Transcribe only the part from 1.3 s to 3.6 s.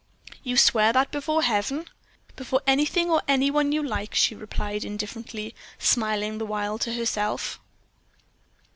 Heaven?" "Before anything or any